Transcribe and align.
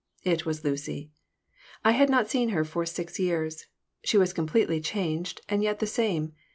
It 0.23 0.47
was 0.47 0.63
Lucy. 0.63 1.11
I 1.85 1.91
had 1.91 2.09
not 2.09 2.27
seen 2.27 2.49
her 2.49 2.63
for 2.65 2.87
six 2.87 3.19
years. 3.19 3.67
She 4.03 4.17
was 4.17 4.33
completely 4.33 4.81
changed 4.81 5.41
and 5.47 5.61
yet 5.61 5.77
the 5.77 5.85
same. 5.85 6.33